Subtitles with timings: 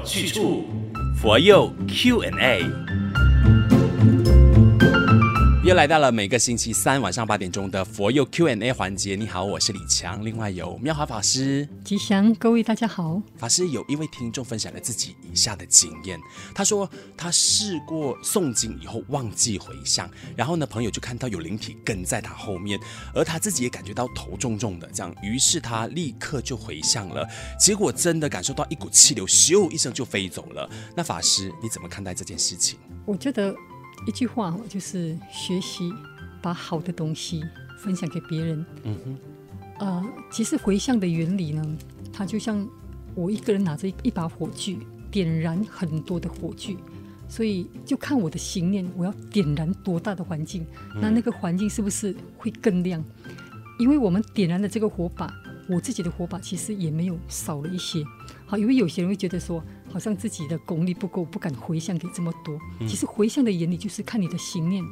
[0.00, 0.64] 有去处，
[1.20, 2.89] 佛佑 Q&A。
[5.70, 9.14] 又来到了每个星期三晚上八点钟的佛佑 Q&A 环节。
[9.14, 10.24] 你好，我是李强。
[10.24, 13.22] 另外有妙华法师，吉祥，各位大家好。
[13.36, 16.18] 法师有一位听众分享了自己以下的经验，
[16.52, 22.76] 他说他试过诵经以后忘记回向，然后呢，朋友就看到有灵体跟在他后面，
[23.14, 27.24] 而他自己也感觉到头重重的，这样，于是他立刻就回向了，
[27.60, 30.68] 结果真的感受到一股气流，咻一声就飞走了。
[30.96, 32.76] 那法师你怎么看待这件事情？
[33.06, 33.54] 我觉得。
[34.06, 35.92] 一句话就是学习
[36.40, 37.44] 把好的东西
[37.78, 38.64] 分享给别人。
[38.84, 39.18] 嗯哼，
[39.78, 41.62] 呃，其实回向的原理呢，
[42.12, 42.66] 它就像
[43.14, 44.78] 我一个人拿着一把火炬，
[45.10, 46.76] 点燃很多的火炬，
[47.28, 53.04] 所以就看我的心念，我要点燃多大的环境，那那个环境是不是会更亮？
[53.78, 55.32] 因为我们点燃的这个火把，
[55.68, 58.02] 我自己的火把其实也没有少了一些。
[58.46, 59.62] 好，因为有些人会觉得说。
[59.92, 62.58] 好像自己的功力不够，不敢回向给这么多。
[62.80, 64.84] 其实回向的原理就是看你的心念，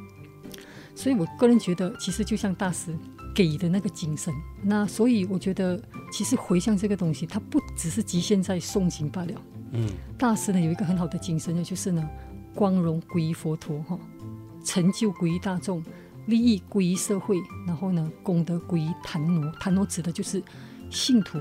[0.94, 2.96] 所以我个人觉得，其实就像大师
[3.34, 4.34] 给的那个精神。
[4.62, 5.80] 那所以我觉得，
[6.12, 9.32] 其实回向这个东西，它不只是局限在诵经罢了。
[9.72, 9.88] 嗯，
[10.18, 12.08] 大师呢有一个很好的精神呢，就是呢，
[12.54, 13.98] 光荣归于佛陀哈，
[14.64, 15.84] 成就归于大众，
[16.26, 19.52] 利益归于社会，然后呢，功德归于檀罗。
[19.60, 20.42] 檀罗指的就是
[20.90, 21.38] 信徒。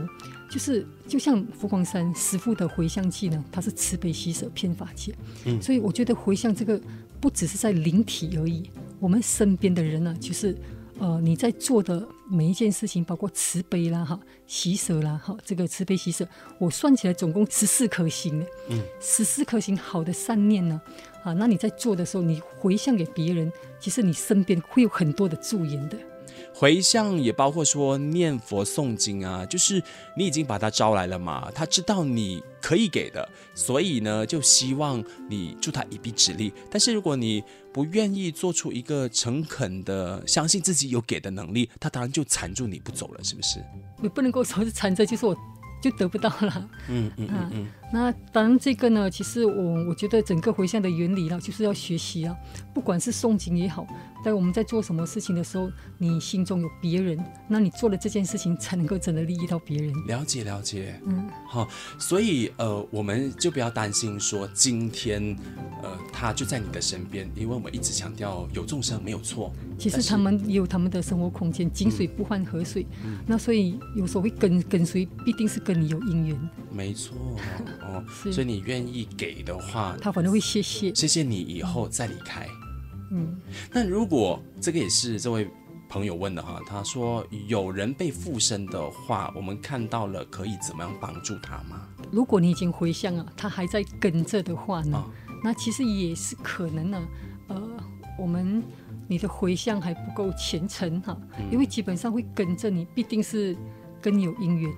[0.50, 5.14] 就是就像佛光山师父的回向偈呢，它是慈悲喜舍偏法界。
[5.46, 6.80] 嗯，所以我觉得回向这个
[7.20, 10.58] 不只是在灵体而已，我们身边的人呢，就是
[11.00, 16.28] 呃你在做的每一件事情，包括慈悲啦哈、喜舍啦哈，这个慈悲喜舍，
[16.60, 18.46] 我算起来总共十四颗星呢。
[18.70, 20.82] 嗯，十四颗星好的善念呢，
[21.24, 25.98] 啊，那你在做的时候，你回向给别人，其实你身边会有很多的助缘的。
[26.60, 29.80] 回向也包括说念佛诵经啊，就是
[30.18, 36.52] 你已经把他招来了嘛，他知道你可以给的，所以呢就希望你助他一臂之力。
[36.72, 43.64] 但是如果你不愿意做出一个诚恳的，相信自己有给的能力，他当然就缠住你不走了，是不是？
[44.02, 45.38] 你不能够说是缠着，就是我。
[45.80, 46.70] 就得不到了。
[46.88, 52.36] 嗯嗯嗯，嗯、啊、那当然这个呢，其实我我觉得整个回向的原理呢，就是要学习啊。
[52.74, 53.88] 不管是诵经也好，
[54.24, 59.94] 在我们在做什么事情的时候，你心中有别人，那你做了这件事情才能够真的利益到别人。
[60.06, 61.00] 了解了解。
[61.06, 65.36] 嗯，好，所以呃，我们就不要担心说今天
[65.82, 69.52] 呃他就在你的身边，因为我们一直强调有众生没有错。
[69.80, 72.86] 其实他们也有他们的生活空间，井水不犯河水。
[73.06, 76.50] 嗯、那所以有时候会跟跟随，必定是跟你有因缘。
[76.72, 77.16] 没错
[77.82, 82.48] 哦，所以你愿意给的话，他反正会谢谢，谢谢你以后再离开。
[83.12, 83.40] 嗯，
[83.72, 85.50] 那如果这个也是这位
[85.90, 91.88] 朋友问的哈，他说有人被附身的话，我们看到了可以怎么样帮助他吗？
[92.12, 95.10] 如果你已经回乡了，他还在跟着的话呢，哦、
[95.44, 97.08] 那其实也是可能呢。
[97.48, 97.62] 呃，
[98.20, 98.64] 我们。
[99.10, 101.18] 你的回乡还不够虔诚哈，
[101.50, 103.56] 因为基本上会跟着你，必定是
[104.02, 104.70] 跟你有姻缘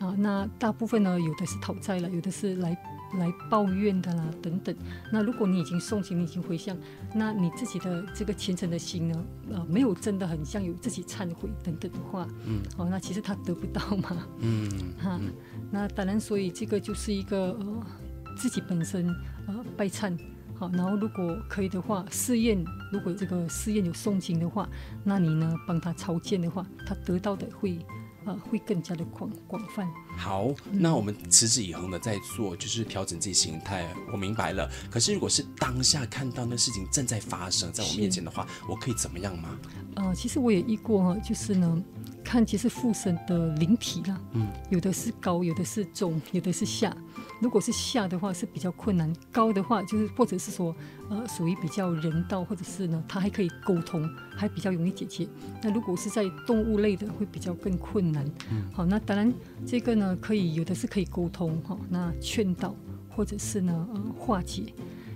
[0.00, 0.14] 啊。
[0.18, 2.76] 那大部分呢，有的是讨债了，有的是来
[3.18, 4.74] 来抱怨的啦，等等。
[5.12, 6.76] 那如果你已经诵经，你已经回向，
[7.14, 14.68] 那你自己的这个虔诚的心呢，呃，没有真的很像有自己忏悔等等的话，嗯，好，那其实他得不到嘛，嗯，
[15.00, 15.20] 哈，
[15.70, 17.86] 那当然，所以这个就是一个呃
[18.36, 19.06] 自己本身
[19.46, 20.16] 呃拜忏。
[20.56, 22.62] 好，然后如果可以的话，试验
[22.92, 24.68] 如果这个试验有诵经的话，
[25.02, 27.80] 那你呢帮他超荐的话，他得到的会啊、
[28.24, 29.88] 呃、会更加的广广泛。
[30.16, 33.88] 好，那我们持之以恒的在做，就是调整自己心态。
[34.12, 34.70] 我明白了。
[34.90, 39.58] 可是如果是当下看到那事情正在发生在我面前的话，我可以怎么样吗？
[39.96, 41.82] 呃，其实我也遇过哈，就是呢。
[42.30, 46.96] 看，其实附身的灵体啦，嗯，有的是高，有的是中，有的是下。
[47.40, 50.72] 如果是下的话是比较困难，高的话就是或者是说，
[51.08, 55.26] 呃，属于比较人道，或者是呢，它还可以沟通，还比较容易解决。
[55.60, 58.24] 那如果是在动物类的，会比较更困难。
[58.52, 59.34] 嗯，好，那当然
[59.66, 62.76] 这个呢，可以有的是可以沟通哈，那劝导
[63.08, 64.72] 或者是呢，呃，化解。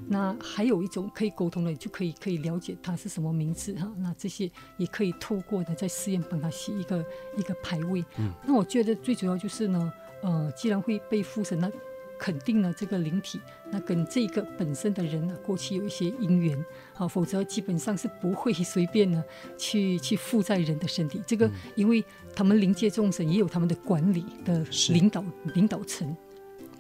[0.09, 3.91] 那还有一种可以沟通的，就可以可以了解他是什么名字哈。
[3.99, 7.05] 那这些也可以透过的在寺院帮他写一个
[7.37, 8.05] 一个牌位。
[8.19, 8.31] 嗯。
[8.47, 9.93] 那我觉得最主要就是呢，
[10.23, 11.71] 呃，既然会被附身，那
[12.19, 13.41] 肯定呢这个灵体，
[13.71, 16.65] 那跟这个本身的人呢过去有一些因缘，
[16.97, 19.23] 啊，否则基本上是不会随便呢
[19.59, 21.21] 去去附在人的身体。
[21.27, 22.05] 这个因为
[22.35, 25.25] 他们灵界众生也有他们的管理的领导
[25.55, 26.17] 领导层。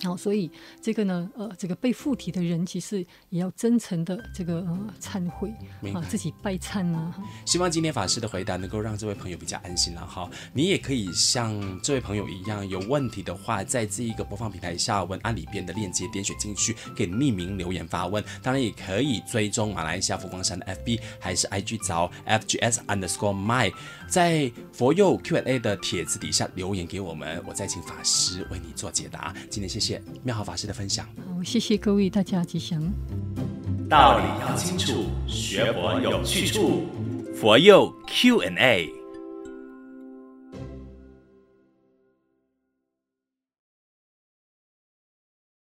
[0.02, 0.50] 好，所以
[0.82, 2.98] 这个呢，呃，这个被附体的人其实
[3.30, 5.52] 也要真诚的这个呃忏悔
[5.92, 7.16] 啊，自己拜忏啊。
[7.46, 10.28] 希望今天法师的回答能够让这位朋友比较安心了哈。
[10.52, 18.22] 你也可以像这位朋友一样，有问题的话，在这一个播放平台下文案里边的链接点选进去，可以匿名留言发问。
[18.42, 23.72] 当然也可以追踪马来西亚佛光山的 FB 还是 IG 找 FGS underscore my，
[24.08, 29.32] 在佛佑 Q&A 的帖子底下留言给我们，我再请法师为你做解答。
[29.48, 29.83] 今天谢谢。
[30.22, 32.82] 妙豪法师的分享，好，谢谢各位，大家吉祥。
[33.88, 36.84] 道理要清楚，学佛有去处，
[37.34, 39.03] 佛佑 Q&A。